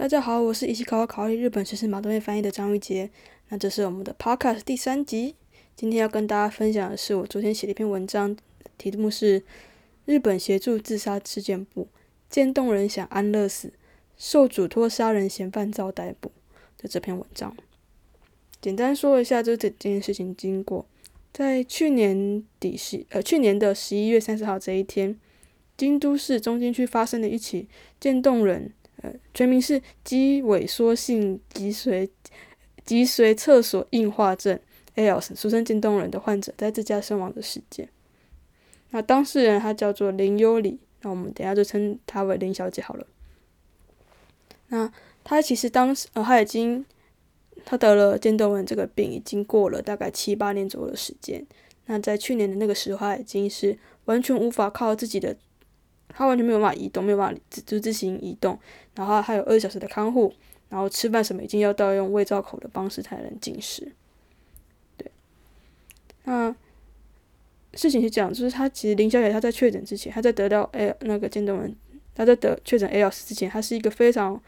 [0.00, 3.10] 大家好，我是一起考考日本时事马东面翻译的张玉杰。
[3.50, 5.34] 那这是我们的 Podcast 第三集。
[5.76, 8.34] 今天要跟大家分享的是我昨天写的一篇文章，
[8.78, 9.40] 题目是
[10.06, 11.86] 《日本协助自杀事件簿，
[12.30, 13.74] 渐冻人想安乐死，
[14.16, 16.32] 受嘱托杀人嫌犯遭逮捕》
[16.82, 17.54] 的这篇文章。
[18.62, 20.86] 简单说一下就这整件事情经过。
[21.30, 25.20] 在去年底十呃去年的十一月三十号这一天，
[25.76, 27.68] 京都市中心区发生了一起
[28.00, 28.72] 渐冻人。
[29.02, 32.08] 呃，全名是肌萎缩性脊髓
[32.84, 34.58] 脊髓侧索硬化症
[34.96, 37.88] （ALS），俗称渐冻人的患者在自家身亡的事件。
[38.90, 43.06] 那当事人他叫做林优里，那我们等下就称她为林小姐好了。
[44.68, 44.92] 那
[45.24, 46.84] 她其实当时呃，她已经
[47.64, 51.46] 她得了渐冻人这个病，已经过了大概七八年左右的时间。
[51.86, 55.36] 那在去年的那个时候，她已经是完全无法靠自己的。
[56.14, 58.58] 他完全没有办法移动，没有办法自就自行移动，
[58.94, 60.32] 然后还有二十小时的看护，
[60.68, 63.92] 然后吃饭什么已经要到用胃造口的方式才能进食。
[64.96, 65.10] 对，
[66.24, 66.54] 那
[67.74, 71.74] 事情是这样，就是他其实林小姐她在确诊之前，她在得到 A 那个渐冻人，
[72.14, 74.40] 她在得确诊 A 老师之前，她是一个非常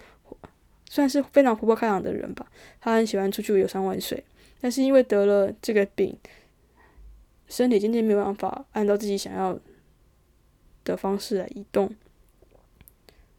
[0.88, 2.46] 算是非常活泼开朗的人吧，
[2.80, 4.22] 她很喜欢出去游山玩水，
[4.60, 6.16] 但是因为得了这个病，
[7.48, 9.58] 身体渐渐没有办法按照自己想要。
[10.84, 11.94] 的方式来移动，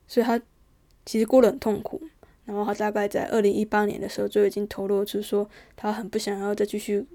[0.08, 0.40] 所以他
[1.06, 2.02] 其实过得很痛苦。
[2.46, 7.06] 然后他大概在二零一八年的时候就已经透露出说，他很不想要再继续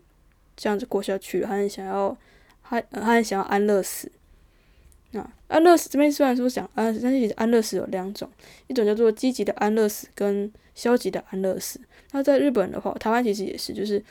[0.57, 2.17] 这样子过下去，他很想要，
[2.63, 4.11] 他他很想要安乐死。
[5.11, 8.27] 那安乐死这边虽然说想安，但是其实安乐死有两种，
[8.69, 11.79] 一种叫做积极的安乐死跟消极的安乐死。
[12.13, 14.03] 那在日本的话，台湾其实也是，就是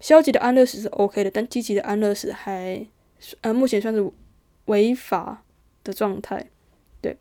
[0.00, 2.84] 消极的安乐死是 OK 的，但积极的安乐死还
[3.42, 4.10] 呃目前算是。
[4.70, 5.42] 违法
[5.82, 6.46] 的状态，
[7.02, 7.16] 对。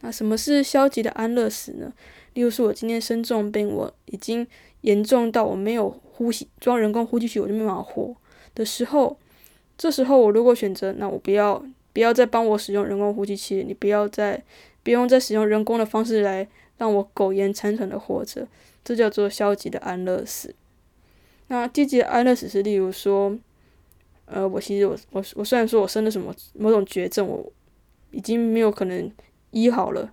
[0.00, 1.92] 那什么是消极的安乐死呢？
[2.34, 4.46] 例如说，我今天生重病，我已经
[4.82, 8.14] 严重到我没有呼吸装人工呼吸器，我就没办法活
[8.54, 9.18] 的时候，
[9.76, 14.42] 这时候我如果选择，那我不要不要再帮我使用人工呼吸器，你不要再
[14.82, 16.48] 不用再使用人工的方式来
[16.78, 18.46] 让我苟延残喘的活着，
[18.84, 20.54] 这叫做消极的安乐死。
[21.48, 23.38] 那积极的安乐死是，例如说。
[24.26, 27.52] 呃，我其实我我我虽然说我生了什么某种绝症，我
[28.10, 29.10] 已经没有可能
[29.50, 30.10] 医好了，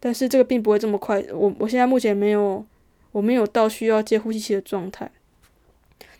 [0.00, 1.24] 但是这个并不会这么快。
[1.32, 2.64] 我我现在目前没有，
[3.12, 5.10] 我没有到需要接呼吸器的状态。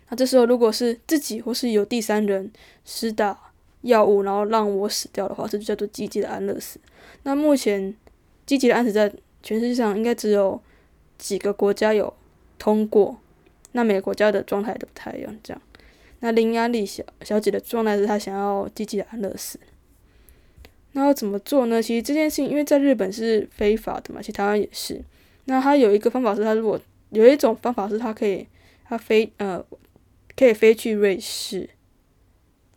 [0.08, 2.52] 那这时候如果是自己或是有第三人
[2.84, 3.36] 施打
[3.82, 6.78] 药物，然后让我死掉的话，这就叫做积极的安乐死。
[7.24, 7.94] 那目前
[8.46, 9.12] 积极的安死在
[9.42, 10.60] 全世界上应该只有
[11.18, 12.14] 几个国家有
[12.58, 13.18] 通过，
[13.72, 15.60] 那每个国家的状态都不太一样，这样。
[16.24, 19.60] 那林雅丽小小姐的状态是她想要积极的安乐死，
[20.92, 21.82] 那要怎么做呢？
[21.82, 25.04] 其实这件事情因为在日本是非法的嘛，其实台湾也是。
[25.44, 26.80] 那他有一个方法是，他如果
[27.10, 28.48] 有一种方法是，他可以
[28.84, 29.62] 他飞呃
[30.34, 31.68] 可以飞去瑞士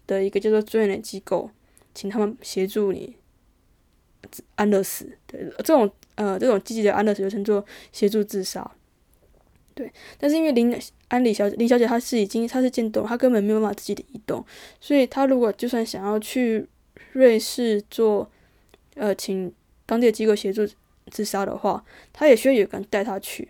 [0.06, 1.50] 的一个叫做专业的机构，
[1.96, 3.16] 请他们协助你
[4.56, 5.18] 安乐死。
[5.25, 8.69] 对，这种呃这种积极的安乐死就称作协助自杀。
[9.78, 10.76] 对，但是因为林
[11.08, 14.44] 安李小姐林小姐她是已经她是渐冻，她根本没有办法自己的移动，
[14.82, 16.66] 所以她如果就算想要去
[17.12, 18.28] 瑞士做，
[18.96, 19.54] 呃，请
[19.86, 20.68] 当地的机构协助
[21.12, 23.48] 自杀的话，她也需要有人带她去，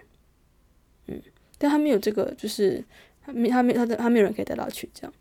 [1.06, 1.22] 嗯，
[1.58, 2.84] 但她没有这个，就是
[3.26, 5.14] 她没她没她的她没有人可以带她去这样，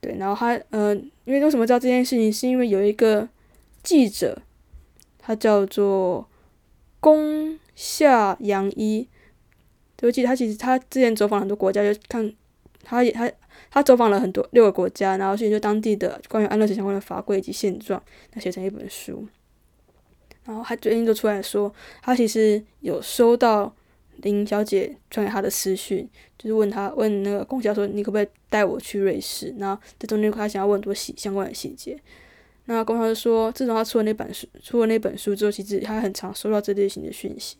[0.00, 0.92] 对，然后她呃，
[1.24, 3.28] 因为为什么知道这件事情，是因为有一个
[3.84, 4.42] 记者，
[5.16, 6.28] 他叫做
[6.98, 9.06] 宫下洋一。
[10.00, 12.32] 尤其他其实他之前走访很多国家，就看
[12.82, 13.30] 他也他
[13.70, 18.02] 他走访了很多六个国家，然后去研究当地的关于安乐死相关的法规以及现状，
[18.32, 19.26] 那写成一本书。
[20.44, 21.72] 然后他最近就出来说，
[22.02, 23.72] 他其实有收到
[24.22, 29.54] 林小姐传给他的私讯，就是问他问那个龚小说，你可不可以带我去瑞士？
[29.58, 31.96] 然后这中间他想要问多细相关的细节。
[32.64, 37.56] 那龚小就说，自从他出了那本书，出了那本书之后，其实他很常收到这类型的讯息。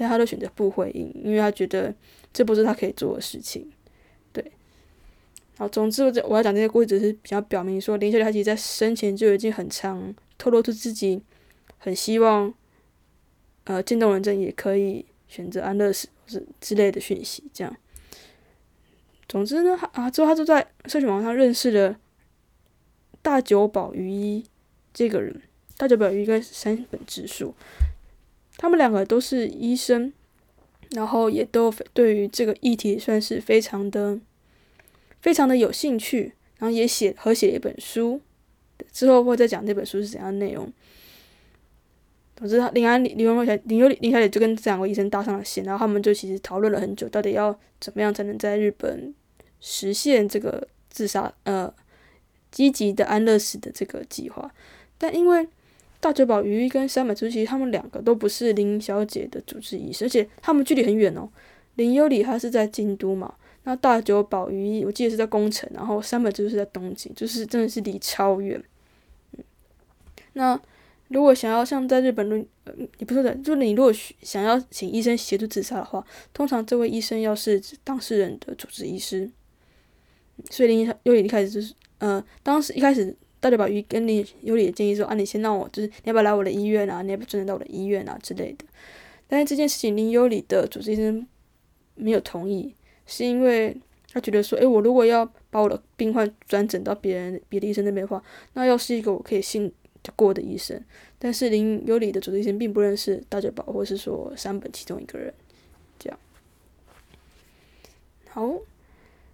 [0.00, 1.92] 但他都选择不回应，因为他觉得
[2.32, 3.68] 这不是他可以做的事情，
[4.32, 4.52] 对。
[5.56, 11.20] 好，总之我我要讲这些故事，只是比较表明说，林小姐她其实在生前就已经很常透露出自己
[11.78, 12.54] 很希望，
[13.64, 17.76] 呃，渐冻人症也可以选择安乐死是之类的讯息，这样。
[19.28, 21.98] 总之呢，啊，之后他就在社群网上认识了
[23.20, 24.44] 大久保于一
[24.94, 25.42] 这个人，
[25.76, 27.52] 大久保于一跟山本直树。
[28.58, 30.12] 他们两个都是医生，
[30.90, 34.18] 然后也都对于这个议题算是非常的、
[35.22, 38.20] 非常的有兴趣，然后也写和写一本书，
[38.92, 40.70] 之后会再讲这本书是怎样的内容。
[42.36, 49.14] 总之，林安林永小林优林小姐就跟这两位医生搭上了线，然后他们就其实讨论了很久，到底要怎么样才能在日本
[49.60, 51.72] 实现这个自杀呃
[52.50, 54.52] 积极的安乐死的这个计划。
[54.98, 55.48] 但因为
[56.00, 61.28] 大久保鱼跟山本之其实他们两个都不是林小姐的主治医师，而且他们距离很远哦。
[61.76, 63.34] 林优里他是在京都嘛，
[63.64, 68.62] 那大久保鱼我记得是在宫城，然后山本就是在东京，就是真的是离超远。
[69.36, 69.44] 嗯，
[70.34, 70.60] 那。
[71.10, 73.90] 如果想要像在日本论，呃，也不是的，就是你如果
[74.20, 76.04] 想要请医生协助自杀的话，
[76.34, 79.30] 通常这位医生要是当事人的主治医师。
[80.50, 87.02] 所以林优里一开始就是，呃，当时一开始大家把鱼跟林优里建议说，啊，你先让我，就是你要不要来我的医院啊？
[87.02, 88.64] 你要不要转诊到我的医院啊之类的。
[89.26, 91.26] 但是这件事情林优理的主治医生
[91.94, 92.74] 没有同意，
[93.06, 93.76] 是因为
[94.12, 98.22] 他觉得说，诶，我如果要把我的病患转诊到别人别的医生那边的话，
[98.54, 99.74] 那要是一个我可以信得。
[100.16, 100.82] 过的医生，
[101.18, 105.34] 但是林有理的主治医生并不认识大嘴巴，或是说山本其中一个人，
[105.98, 106.18] 这样。
[108.30, 108.54] 好，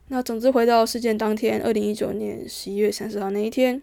[0.08, 3.80] 那总之回到事件当天，二零一九年十一月三十号那一天，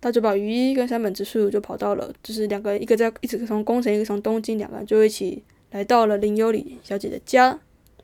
[0.00, 7.58] 大久保鱼一跟山本直树就跑到了，就是两个一个在一直从宫城，一个从东京，两个人就一起来到了林有里小姐的家。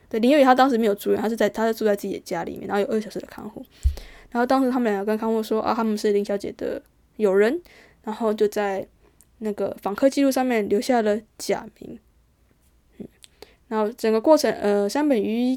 [0.08, 3.64] 对，林有里她当时没有住院，她是在她是住在自己的家里面，然后有二小时的看护。
[4.31, 6.82] 然后当时他们两个跟看护说啊，他们是林小姐的。
[7.17, 7.62] 友人，
[8.02, 8.85] 然后就在
[9.38, 11.96] 那个访客记录上面留下了假名，
[12.99, 13.06] 嗯，
[13.69, 15.56] 然后整个过程，呃，山本鱼，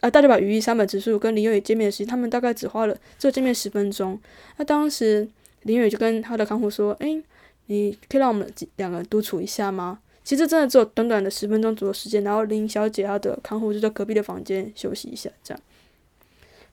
[0.00, 4.18] 呃，大家把鱼山本直树跟林伟见面的时间，他们大概只花了只有见面十分钟。
[4.56, 5.28] 那当时
[5.62, 7.22] 林伟就跟他的看护说：“哎，
[7.66, 12.24] 你可以让我们两个独处一下吗？”其实真的只有短短的十分钟左右时间。
[12.24, 15.62] 然后林小姐她的看护就在隔壁的房间休息一下，这样。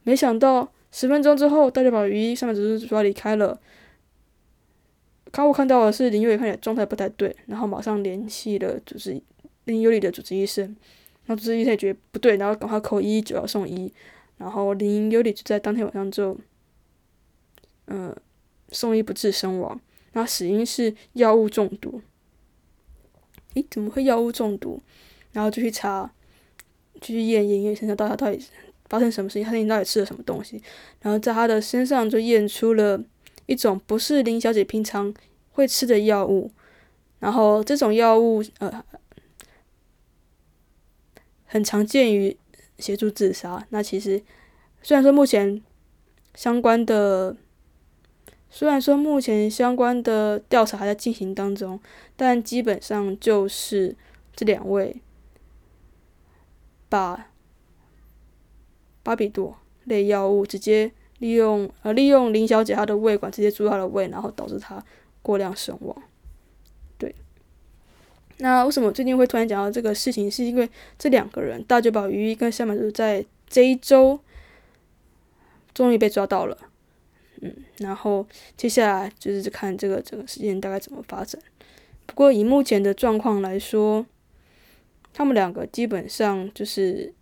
[0.03, 0.71] 没想到。
[0.95, 3.59] 十分钟之后，大家把鱼上面只是说离开了。
[5.31, 9.19] 看护看到的是林优里看起来状态不太对，然后马上联系了主治
[9.65, 10.75] 林优里的主治医生。
[11.25, 13.91] 然后主治医生也觉得不对，然后赶快扣一一九要送医。
[14.37, 16.37] 然后林尤里就在当天晚上就，
[17.87, 18.15] 嗯，
[18.69, 19.79] 送医不治身亡。
[20.13, 22.01] 那死因是药物中毒。
[23.53, 24.81] 诶，怎么会药物中毒？
[25.31, 26.11] 然后就去查，
[26.95, 28.39] 就去验验验身上到他到底。
[28.89, 29.43] 发生什么事情？
[29.43, 30.61] 他到底吃了什么东西？
[31.01, 33.01] 然后在他的身上就验出了
[33.47, 35.11] 一种不是林小姐平常
[35.53, 36.51] 会吃的药物。
[37.17, 38.85] 然后这种药物呃
[41.53, 42.35] 很常见于
[42.79, 43.63] 协助自杀。
[43.69, 44.19] 那其实
[44.81, 45.61] 虽然说目前
[46.33, 47.37] 相关的
[48.49, 51.79] 虽然说目前相关的调查还在进行当中，
[52.15, 53.95] 但基本上就是
[54.35, 54.99] 这两位
[56.89, 57.29] 把。
[59.05, 60.89] 巴比妥类药物直接
[61.19, 64.81] 利用呃利用林小姐她的胃管直接注入她的胃，然后导致她
[65.21, 66.03] 过量身亡。
[66.97, 67.13] 对，
[68.43, 70.29] 那为什么最近会突然讲到这个事情？
[70.29, 70.69] 是因为
[70.99, 74.19] 这两个人大久保鱼一跟夏满珠在这一周
[75.73, 76.57] 终于被抓到了。
[77.39, 81.41] 嗯，然后接下来就是看这个整个事件大概怎么发展。
[82.05, 84.05] 不过以目前的状况来说，
[85.13, 87.13] 他们两个基本上就是。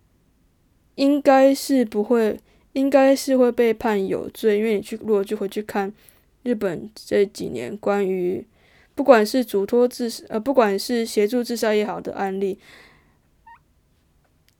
[0.95, 2.37] 应该是不会，
[2.73, 5.91] 应该是会被判有罪，因为你去如果就回去看
[6.43, 8.45] 日本这几年关于
[9.01, 12.59] 不管是嘱托自呃不管是协助自杀也好的案例，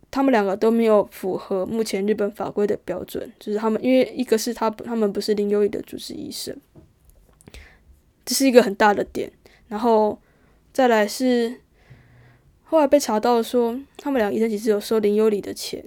[0.10, 6.60] 他们两个都没有符合目前日本法规的标准，就是他们因为一个是他他们不是林优里的主治医生，
[8.26, 9.32] 这是一个很大的点，
[9.68, 10.20] 然后
[10.74, 11.62] 再来是
[12.64, 15.86] 后来被查到说他们两个医生其实有收林优里的钱。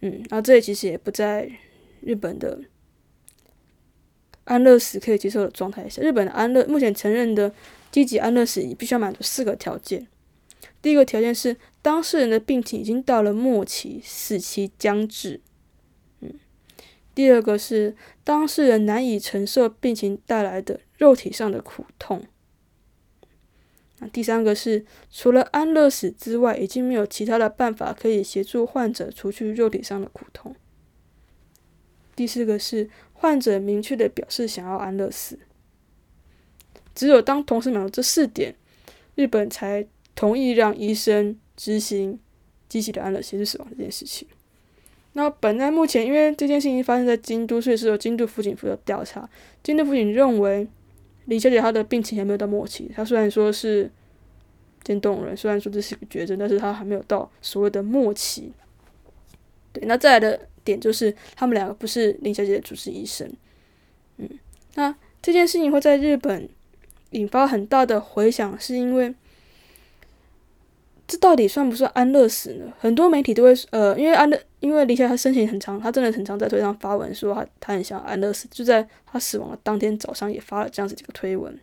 [0.00, 1.48] 嗯，然后这里其实也不在
[2.00, 2.60] 日本的
[4.44, 6.02] 安乐死可以接受的状态下。
[6.02, 7.52] 日本的安乐目前承认的
[7.90, 10.06] 积极安乐死，你必须要满足四个条件。
[10.80, 15.40] 第一个条件是当事人的病情已经到了末期，死期将至。
[16.20, 16.32] 嗯，
[17.14, 17.94] 第二个是
[18.24, 22.24] 当事人难以承受病情带来的肉体上的苦痛。
[24.00, 30.56] 那第三个是，除了安乐死之外，已经没有其他的办法可以协助患者除去肉体上的苦痛。
[32.14, 35.38] 第四个是，患者明确的表示想要安乐死。
[36.94, 38.54] 只有当同时满足这四点，
[39.14, 42.18] 日本才同意让医生执行
[42.68, 44.28] 机器的安乐协助死亡这件事情。
[45.12, 49.28] 那本来目前，因为这件事情发生在京都，所以是由京都府警负责调查。
[49.62, 50.68] 京都府警认为。
[51.26, 53.88] 李小姐她的病情还没有到末期，她虽然说是
[54.82, 58.52] 渐冻人，虽然说这是个绝症，但是她还没有到所谓的末期。
[59.72, 63.30] 对，那再来的点就是他们两个不是林小姐的主治医生，
[64.18, 64.28] 嗯，
[64.74, 66.48] 那这件事情会在日本
[67.10, 69.14] 引发很大的回响，是因为
[71.06, 72.72] 这到底算不算安乐死呢？
[72.78, 81.58] 很多媒体都会呃，因为安乐，因为林小姐她申请很长，她真的很长，在推上发文说她她很想安乐死，就在她死亡的当天早上也发了这样子几个推文，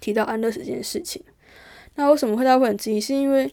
[0.00, 1.22] 提到安乐死这件事情。
[1.96, 2.98] 那为什么会大家会很质疑？
[2.98, 3.52] 是因为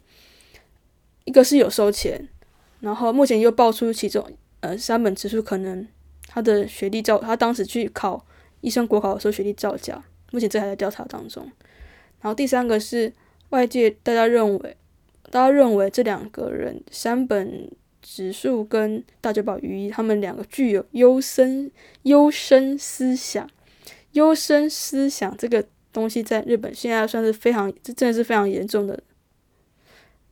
[1.25, 2.29] 一个是有收钱，
[2.79, 4.25] 然后目前又爆出其中
[4.61, 5.87] 呃三本直树可能
[6.27, 8.25] 他的学历造，他当时去考
[8.61, 11.43] 医生国考的时候学历造假，目前这还在调查当中。
[12.21, 13.13] 然后第三个是
[13.49, 14.77] 外界大家认为，
[15.29, 17.69] 大家认为这两个人山本
[18.01, 21.69] 直树跟大久保于一他们两个具有优生
[22.03, 23.49] 优生思想，
[24.11, 25.65] 优生思想这个。
[25.91, 29.01] 东西在日本现在算是非常，这真的是非常严重的，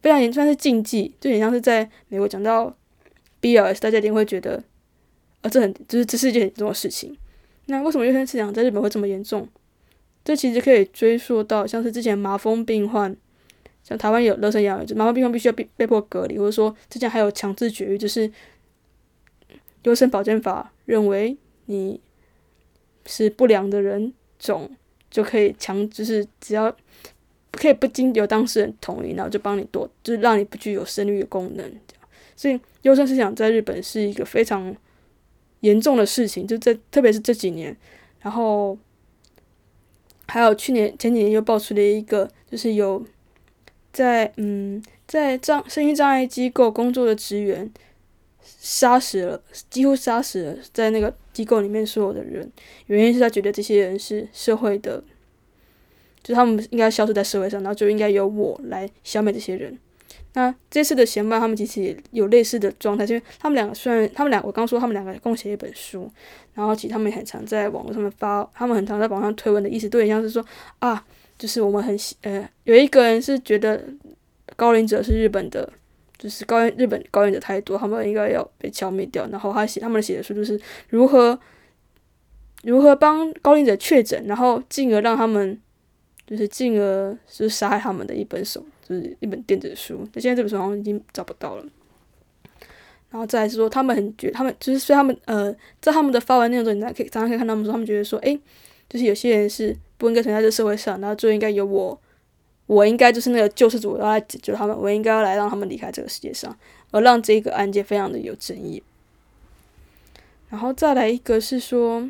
[0.04, 2.77] 非常严算是禁忌，就很像是在美国讲到
[3.56, 4.64] 大家一定会觉得，
[5.42, 7.18] 呃，这很就是这是一件很严重的事情。
[7.66, 9.48] 那为什么优先思想在日本会这么严重？
[10.24, 13.16] 这其实可以追溯到像是之前麻风病患，
[13.84, 18.32] 像台湾有乐生养就麻风病患必须要被被迫隔离，或者说之前还有强制绝育，就是
[19.84, 22.02] 优生保健法认为你
[23.06, 24.70] 是不良的人种。
[25.10, 26.70] 就可以强，就是只要
[27.54, 31.66] 可以不经由当事人同意，然后就帮你夺，就是让你不具有生育功能。
[32.38, 34.74] 所以优生思想在日本是一个非常
[35.60, 37.76] 严重的事情，就在特别是这几年，
[38.22, 38.78] 然后
[40.28, 43.06] 还有去年前几年又爆出了一个，就是有
[43.92, 47.70] 在嗯在障身心障碍机构工作的职员。
[48.60, 52.50] 杀死了，几乎杀死了在那个机构里面所有的人，
[52.86, 55.04] 原因是他觉得这些人是社会的，
[56.24, 59.78] 就他们应该消失在社会上，然后就应该由我来消灭这些人。
[60.38, 66.08] 那这次的嫌犯他们其实也有类似的状态，因为他们两个虽然他们两，我刚说他们两个共写一本书，
[66.54, 70.46] 然后其实他们也很常在网络上面发，他们很常在网上推文的意思，都很像是说
[70.78, 71.04] 啊，
[71.40, 73.84] 就是我们很喜呃，有一个人是觉得
[74.56, 75.68] 高龄者是日本的。
[76.20, 79.28] 就是高日本高原者太多，他们应该要被消灭掉。
[79.28, 81.40] 然后他写他们写的书就是如何
[82.64, 85.62] 如何帮高龄者确诊，然后进而让他们
[86.26, 90.08] 就是进而是杀害他们的一本手，就是一本电子书。
[90.14, 91.66] 那现在这本书好像已经找不到了。
[93.10, 98.40] 然后再来是说，他们很觉他们就是所以他们呃，在他们的发文内容中，你可以常常可以看他们说，他们觉得说，诶，
[98.90, 102.00] 就是有些人是不应该存在这社会上，然后就应该由我。
[102.66, 104.78] 我应该就是那个救世主，要来解救他们。
[104.78, 106.54] 我应该要来让他们离开这个世界上，
[106.92, 108.84] 而让这个案件非常的有争议。
[110.50, 112.06] 然后再来一个是说，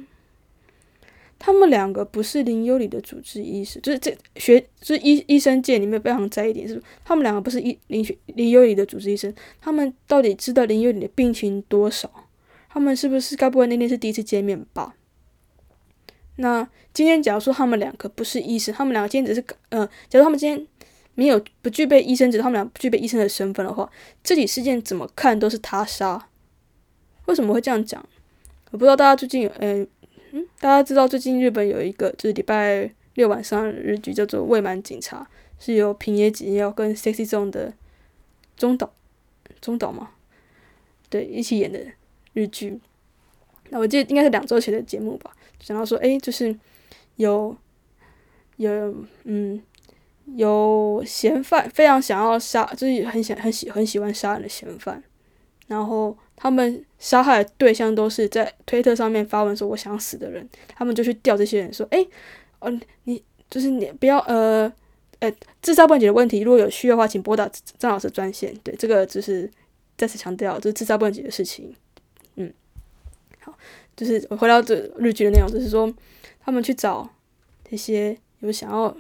[1.40, 12.10] 他们两个不是林优里的主治医师，就是这学就是医医生界里面非常在意点是，他们两个不是医林林优里的主治医生，他们到底知道林优里的病情多少？
[12.70, 14.96] 他们是不是该不会那天是第一次见面吧？
[16.38, 20.68] 那今天假如说他们两个不是医生，他们两个今天只是呃，假如他们今天
[21.16, 23.90] 没有不具备医生只是，他们俩不具备医生的身份的话，
[24.24, 26.28] 这起事件怎么看都是他杀。
[27.26, 28.04] 为什么会这样讲？
[28.72, 29.88] 我不知道大家最近有，嗯
[30.32, 35.28] 嗯，大家知道最近日本有一个就是礼拜六晚上日剧叫做《未满警察》，
[35.66, 37.74] 是由平野锦要跟 Sexy Zone 的
[38.56, 38.94] 中岛
[39.62, 40.12] 中岛吗？
[41.10, 41.80] 对，一起演的
[42.34, 42.80] 日剧。
[43.70, 45.36] 那我记得应该是两周前的节目吧。
[45.60, 46.56] 想到说，哎，就是
[47.16, 47.56] 有
[48.58, 49.62] 有嗯
[50.36, 55.02] 有嫌犯非常想要杀，就是很想很喜很喜欢杀人的嫌犯，
[55.68, 62.06] 然后他们杀害的对象都是在推特上面发文说我想死的人，他们就去调这些人说，哎，
[62.62, 64.72] 嗯你就是你不要呃
[65.20, 65.30] 呃
[65.62, 68.56] 自杀不能解决问题，如果有需要的话，请拨打张老师专线。
[68.64, 69.52] 对，这个就是
[69.98, 71.76] 再次强调，这是自杀不能解决的事情。
[72.36, 72.54] 嗯，
[73.42, 73.58] 好。
[73.96, 75.92] 就是回到这日剧的内容，就是说
[76.40, 77.10] 他们去找
[77.68, 78.96] 这些有想要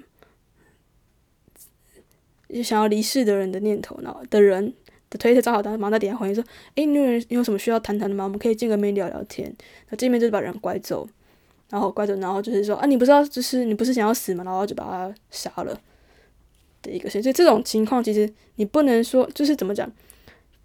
[2.47, 4.73] 有想要离世的人的念头，然后的人
[5.09, 6.43] 的推特账号，当时忙在底下回应说
[6.75, 8.23] ：“诶，你有人有什么需要谈谈的吗？
[8.23, 9.53] 我们可以见个面聊聊天。”
[9.89, 11.07] 那见面就是把人拐走，
[11.69, 15.79] 然后拐走，然后就是说：“啊，你不知道，就是你不是想要死吗？”然后就把他杀了
[16.81, 17.21] 的一个事。
[17.21, 19.89] 所以这种情况其实你不能说，就是怎么讲，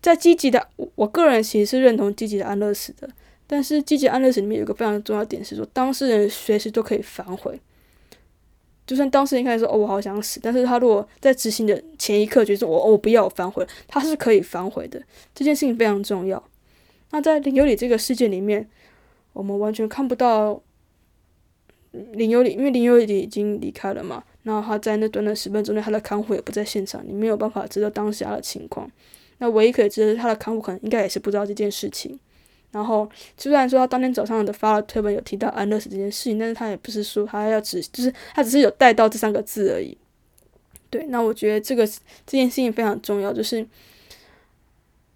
[0.00, 3.08] 在积极的，我个人其实是认同积极的安乐死的。
[3.46, 7.60] 但是积极安乐死里面有个非常重要的点是说，当事人随时都可以反悔。
[8.86, 15.00] 就算当事人一开始说“哦，我好想死”，但是他如果在执行的前一刻觉得“我我不要我反悔”，他是可以反悔的。
[15.34, 16.42] 这件事情非常重要。
[17.10, 18.68] 那在林有里这个事件里面，
[19.32, 20.60] 我们完全看不到
[21.92, 24.24] 林有里，因为林有里已经离开了嘛。
[24.42, 28.90] 那他在那短短十分钟内，他的看护也不在现场，你没有办法知道当下的情况。
[29.38, 32.18] 那唯一可以知道他的看护可能应该也是不知道这件事情。
[32.72, 39.96] 然后虽然说他当天早上的发了推文有提到安乐死这件事情，但是他也不是说他要只就是他只是有带到这三个字而已。
[40.90, 43.66] 对，那我觉得这个这件事情非常重要，就是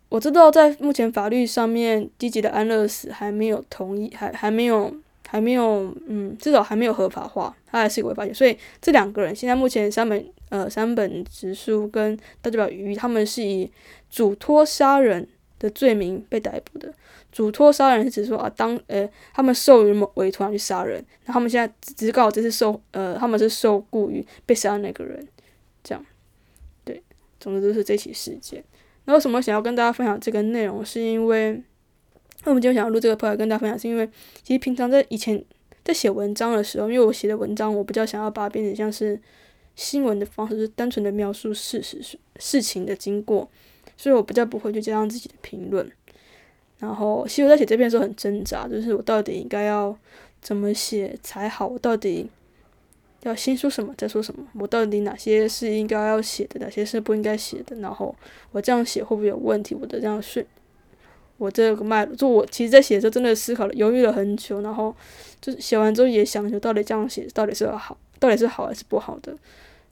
[0.08, 4.94] 我知道在目前法律上面，积极的安乐死还没有同意，还还没有。
[5.28, 13.68] 还没有，嗯，至少还没有合法化，它还是一个违法所以这两个人现在目前三本，呃，三本直树跟大代表鱼，他们是以
[14.08, 15.26] 嘱托杀人
[15.58, 16.94] 的罪名被逮捕的。
[17.36, 25.28] 嘱托杀人是指说啊，当呃他们受于某委托去杀人，那他们现在只是刚好这次受，呃，他们是受雇于被杀的那个人，
[25.84, 26.02] 这样，
[26.82, 27.02] 对，
[27.38, 28.64] 总之就是这起事件。
[29.04, 30.82] 那为什么想要跟大家分享这个内容？
[30.82, 31.62] 是因为。
[32.44, 34.08] 那我们今天想要录这个 p o 跟大家分享，是因为
[34.42, 35.44] 其实平常在以前
[35.84, 39.20] 在写文章的时候，因为我写的文章我比较想要把它变成像是
[39.74, 42.00] 新闻的方式，就是单纯的描述事实
[42.38, 43.50] 事情的经过，
[43.96, 45.90] 所以我比较不会去加上自己的评论。
[46.78, 49.96] 然后其实我在写这篇的时候很挣扎，就是我到底应该要
[50.40, 51.66] 怎么写才好？
[51.66, 52.28] 我到底
[53.22, 54.46] 要先说什么再说什么？
[54.58, 57.76] 我到底哪些是应该要写的，哪些是不应该写的？
[57.76, 58.14] 然后
[58.52, 59.74] 我这样写会不会有问题？
[59.74, 60.44] 我的这样顺。
[61.38, 64.94] 我这个脉络，就我其实，在写的时候真的思考了、犹豫了很久，然后
[65.38, 69.36] 就写完之后也想，就到底这样写到底是好，到底是好还是不好的，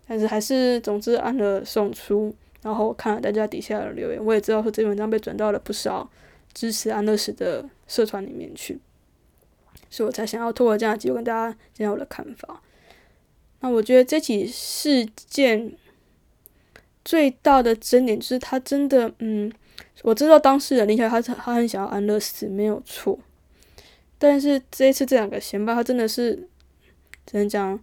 [0.09, 6.09] 但是还是总之按了送出，然后看了大家底下的留言，我也知道说这篇文章被转到了不少
[6.55, 8.81] 支持安乐死的社团里面去，
[9.91, 12.63] 所以我才想要透过这样的机会跟大家讲讲我的看法。
[13.61, 15.75] 那我觉得这起事件
[17.05, 19.53] 最大的争点就是他真的，嗯。
[20.03, 23.19] 我知道当事人林小他他很想要安乐死，没有错。
[24.19, 26.47] 但是这一次这两个嫌犯，他真的是
[27.25, 27.79] 只能讲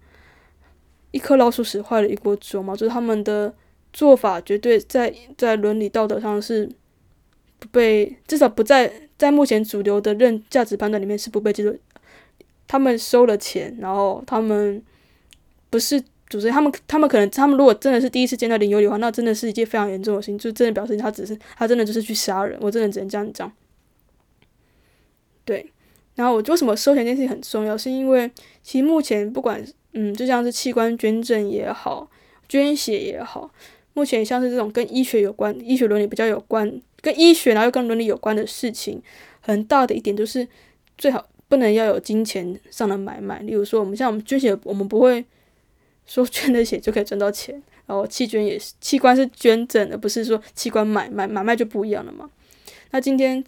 [1.09, 3.51] 一颗老鼠屎坏了一锅粥嘛，就是他们的
[3.91, 6.69] 做法绝对在在伦理道德上是
[7.61, 11.73] 不被，至少不在在目前主流的认价值判断里面是不被接受。
[12.67, 14.83] 他们收了钱，然后他们
[15.69, 16.03] 不是。
[16.31, 23.51] 主持人他们，他们可能，他们如果真的是第一次见到林有理的话，那真的是一件非常严重的事情，就真的表示他只是，他真的就是去杀人，我真的只能这样讲。
[25.43, 25.69] 对，
[26.15, 28.31] 然后我为什么收钱这件事情很重要，是因为
[28.63, 32.09] 其实目前不管，嗯，就像是器官捐赠也好，
[32.47, 33.51] 捐血也好，
[33.91, 39.01] 目前像是这种跟医学有关、医学伦理比较有关、跟医学然后又跟伦理有关的事情，
[39.39, 40.47] 很大的一点就是
[40.97, 45.25] 最好不能要有金钱上的买卖，例如说我们像我们捐血，我们不会。
[46.03, 47.53] 说捐的血就可以赚到钱，
[47.85, 52.29] 然后器捐也是器官是捐赠的，不是说器官买卖买卖就不一样了嘛。
[52.89, 53.41] 那今天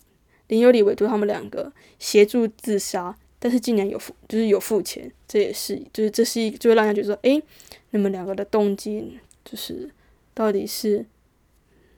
[0.47, 7.41] 林有理委托他们两个协助自杀，但是竟然有付就是有付钱，这也是就是这是一就会让人觉得说，诶，
[7.89, 9.89] 你们两个的动机就是
[10.33, 11.05] 到底是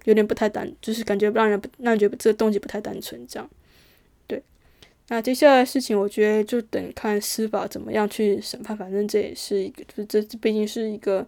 [0.06, 3.50] 有点不太单，就是感觉让人不让人觉得这个动机不太单纯这样。
[4.26, 4.42] 对
[5.10, 8.76] 那接下来事情，我觉得就等看司法怎么样去审判。
[8.76, 11.26] 反正这也是一个，这这毕竟是一个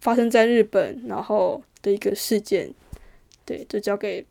[0.00, 2.72] 发生在日本然后的一个事件，
[3.44, 4.24] 对，就交给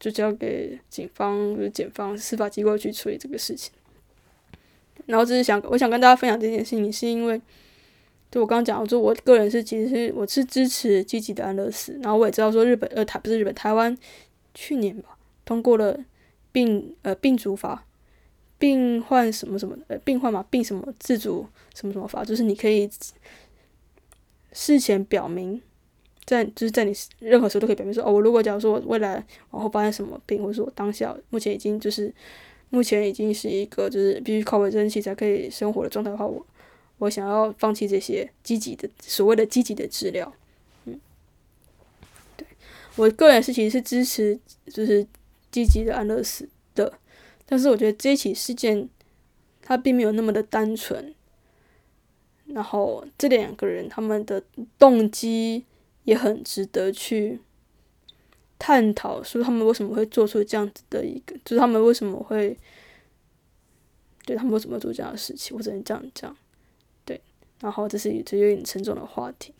[0.00, 3.72] 就交给警方、就是检方、司法机构去处理这个事情。
[5.06, 7.38] 然后只是想，我想跟大家分享这件事情，是因为
[8.34, 11.96] 就我刚刚讲，我说我个人是其实是我是支持积极的安乐死。
[12.02, 13.96] 然后我也知道说日本呃台不是日本台湾
[14.54, 15.96] 去年吧通过了。
[16.50, 17.84] 病呃病主法，
[18.60, 21.44] 病患什么什么呃病患嘛病什么自主
[21.74, 22.88] 什么什么法，就是你可以
[24.52, 25.60] 事前表明，
[26.24, 32.14] 在就是在你任何时候都可以表明说哦，我如果假如说我未来往后发生什么病，或者说我当下目前已经就是
[32.70, 36.46] 目前已经是一个就是必须靠维生器才可以生活的状态的话，我
[36.98, 40.32] 我想要放弃这些积极的所谓的积极的治疗，
[40.84, 41.00] 嗯，
[42.36, 42.46] 对
[42.96, 45.06] 我个人是其实是支持就是。
[45.54, 46.98] 积极的安乐死的，
[47.46, 48.88] 但是我觉得这起事件，
[49.62, 51.14] 它并没有那么的单纯。
[52.46, 54.42] 然后这两个人他们的
[54.80, 55.64] 动机
[56.02, 57.38] 也很值得去
[58.58, 62.58] 探讨，说他们为什么会做出这样子的一个，就是他们为什么会，
[64.26, 66.36] 对他们为什么做这样的事情，我只能这样讲。
[67.64, 69.52] 然后这是这有点沉重的话题。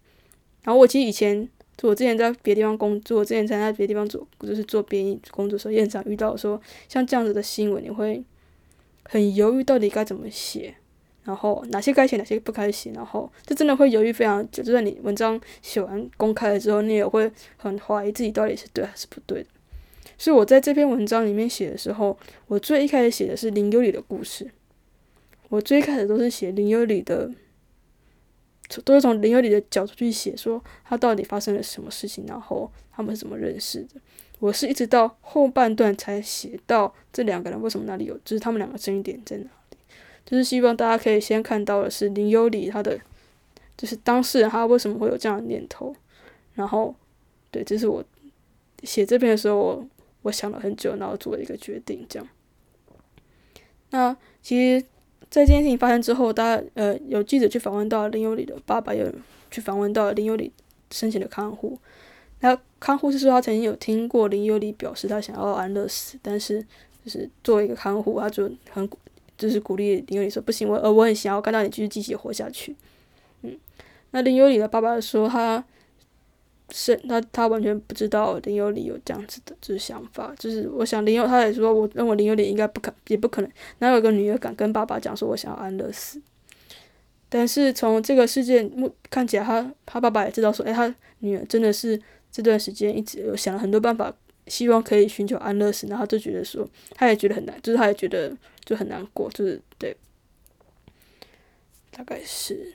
[0.62, 1.48] 然后我其实以前。
[1.76, 8.22] 就我之前在别的地方工作，之前在别的地方做，就是做编译工作的时候，也常遇到说像这样子的新闻，你会
[9.02, 10.72] 很犹豫到底该怎么写，
[11.24, 14.62] 然后哪些该写，哪些不该写，然后这真的会犹豫非常久。
[14.62, 19.48] 就算你文章写完公开了之后，你也会很怀疑自己到底是对还是不对的。
[20.16, 24.48] 所以我在这篇文章里面写的时候，我最一开始写的是林优里的故事，
[25.48, 27.32] 我最开始都是写林优里的。
[28.82, 34.00] 都是从林有理的角度去写，说他到底发生了什么事情，然后他们是怎么认识的。
[34.40, 39.76] 我是一直到后半段才写到这两个人为什么那里有，就是他们两个争议点在哪里，
[40.26, 42.98] 就是希望大家可以先看到的是林优里他的，
[43.76, 45.94] 就是当事人他为什么会有这样的念头，
[46.54, 46.94] 然后，
[47.50, 48.04] 对，这是我
[48.82, 49.86] 写这篇的时候我
[50.22, 52.28] 我想了很久，然后做了一个决定，这样。
[53.90, 54.84] 那其实，
[55.34, 59.04] 在这件事情发生之后，大家呃有记者去访问到林优里的爸爸，有
[59.50, 60.52] 去访问到林优里
[60.92, 61.76] 生前的看护。
[62.38, 66.64] 那看护是说他曾经有听过林优里表示他想要安乐死，但是
[67.04, 68.88] 就是作为一个看护，他就很
[69.36, 72.76] 就是鼓励林优里说不行，我呃我很想要看到你继续继续活下去。
[73.42, 73.58] 嗯，
[74.12, 75.64] 那林优里的爸爸说他
[76.76, 86.20] 是他他完全不知道林优里有这样子的就是想法，就是我想林有他也说我认为林优里应该不可也不可能哪有个女儿敢跟爸爸讲说我想要安乐死。
[87.28, 92.00] 但是从这个事件目看起来，他他爸爸也知道说，哎，他女儿真的是。
[92.34, 94.12] 这段时间一直有想了很多办法，
[94.48, 99.96] 希望可以寻求安乐死，然后就觉得说，他也觉得很难，就是他也觉得就很难过，就是对，
[101.92, 102.74] 大概是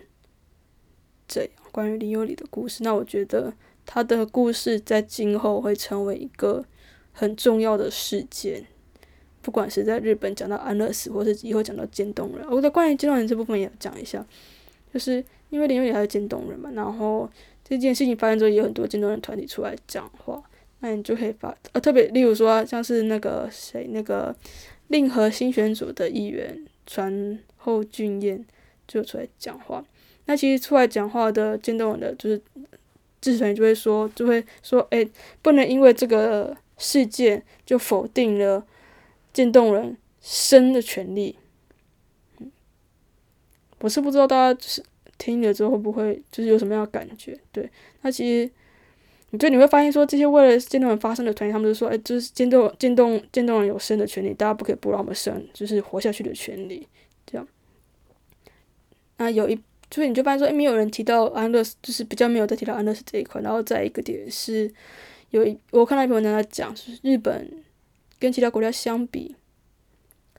[1.28, 1.50] 这样。
[1.74, 3.54] 关于林有礼的故事，那我觉得
[3.92, 6.64] 他的故事在今后会成为一个
[7.12, 8.64] 很重要的事件，
[9.42, 12.48] 不管是在日本讲到安乐死，或是以后讲到渐冻人。
[12.52, 14.24] 我在关于渐冻人这部分也讲一下，
[14.94, 17.28] 就是因为林有里还是渐冻人嘛，然后。
[17.62, 20.42] 这件事情发生之后，也有很多渐冻人团体出来讲话，
[20.80, 24.36] 那你就可以发呃，特别例如说，像是那个谁，那个
[24.88, 28.44] 令和新选组的议员传后俊彦
[28.88, 29.86] 就出来讲话。
[30.26, 32.42] 那其实出来讲话的渐冻人的就是
[33.22, 35.08] 支持人就会说，就会说，哎，
[35.42, 38.66] 不能因为这个事件就否定了
[39.34, 41.38] 渐冻人生的权利。
[42.40, 42.52] 嗯，
[43.80, 44.84] 我是不知道大家就是。
[45.22, 47.38] 听了之后会不会就是有什么样的感觉？
[47.52, 47.70] 对，
[48.04, 48.50] 那其实，
[49.32, 56.88] 你就你会发现说，这些为了渐冻人发生的团体，他们就说，哎，就是渐冻渐冻渐冻人有生的权利，大家不可以剥夺我们生，就是活下去的权利，
[57.26, 57.46] 这样。
[59.18, 63.42] 那有一，就是你就发现说，哎，没有人提到安乐死，就是比较没有再提到安乐死这一块。
[63.42, 64.72] 然后再一个点是，
[65.32, 67.52] 有一我看到一篇文章在讲，就是日本
[68.20, 69.36] 跟其他国家相比，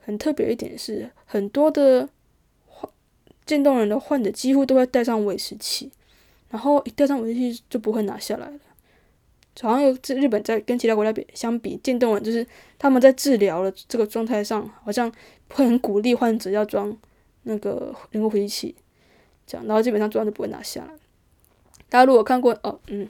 [0.01, 2.09] 很特别一点是很多的
[2.67, 2.91] 患。
[3.47, 5.91] 渐冻人的患者几乎都会带上维持器，
[6.51, 8.59] 然后一带上维持器就不会拿下来了。
[9.61, 12.47] 好像有这日本在跟其他国家比相比，渐冻人就是
[12.79, 15.11] 他们在治疗的这个状态上，好像
[15.49, 16.97] 会很鼓励患者要装
[17.43, 18.75] 那个人工呼吸器，
[19.51, 20.91] 这样，然后基本上装就不会拿下来。
[21.89, 23.09] 大家如果看过哦，嗯。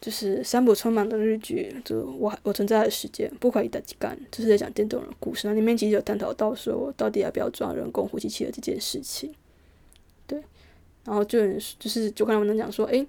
[0.00, 5.48] 就是三部充满的日剧，就我我存在的时间不可以的几干，就是在讲电动人故事。
[5.48, 9.34] 那里面其实有探讨到说，到底要不要装人工呼吸器的这件事情。
[10.28, 10.40] 对，
[11.04, 11.40] 然后就
[11.80, 13.04] 就是就看到文章讲说，诶，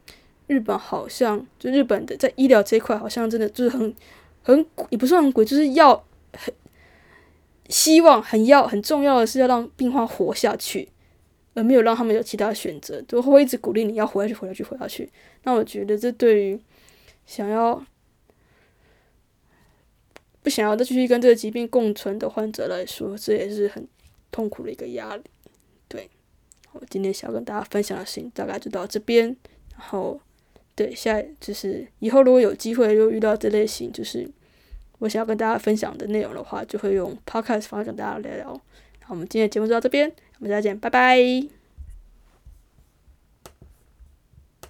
[0.48, 3.96] 日本好像就日本的在医疗这一块，好像真的就是很
[4.42, 6.52] 很也不算很鬼，就是要很
[7.68, 10.90] 希望很要很重要的是要让病患活下去，
[11.54, 15.10] 而没有让他们有其他选择，就会一直鼓励你要活下去，活下去，活下去。
[15.44, 16.60] 那我觉得这对于
[17.26, 17.84] 想要
[20.42, 23.88] 不想要再继续跟这个疾病共存的患者来说，这也是很
[24.32, 25.24] 痛苦的一个压力。
[25.88, 26.10] 对，
[26.72, 29.36] 我今天想要跟大家分享的事情大概就到这边。
[29.78, 30.20] 然后，
[30.76, 34.30] 对，下就是以后如果有机会又遇到这类型，就是
[35.00, 38.54] 我想要跟大家分享的内容的话，就会用 podcast 方式跟大家聊聊。
[39.04, 41.59] 好，我们今天的节目就到这边，我们再见，拜拜。